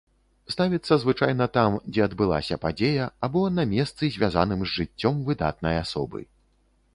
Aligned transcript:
Ставіцца 0.53 0.95
звычайна 1.01 1.45
там, 1.57 1.75
дзе 1.91 2.01
адбылася 2.05 2.57
падзея 2.63 3.05
або 3.27 3.43
на 3.59 3.67
месцы, 3.75 4.11
звязаным 4.17 4.65
з 4.67 4.73
жыццём 4.79 5.21
выдатнай 5.29 5.75
асобы. 5.85 6.19